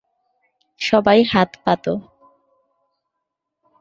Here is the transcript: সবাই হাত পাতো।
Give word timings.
সবাই 0.81 1.19
হাত 1.23 1.49
পাতো। 1.63 1.93